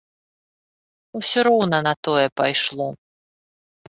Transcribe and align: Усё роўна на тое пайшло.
Усё 1.19 1.43
роўна 1.47 1.79
на 1.87 1.93
тое 2.07 2.23
пайшло. 2.41 2.89